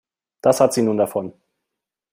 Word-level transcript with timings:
Das 0.41 0.59
hat 0.59 0.73
sie 0.73 0.81
nun 0.81 0.97
davon. 0.97 1.31